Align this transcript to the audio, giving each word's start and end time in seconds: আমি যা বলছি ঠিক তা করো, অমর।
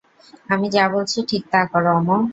আমি 0.49 0.67
যা 0.69 0.83
বলছি 0.93 1.17
ঠিক 1.29 1.43
তা 1.51 1.61
করো, 1.71 1.89
অমর। 1.97 2.21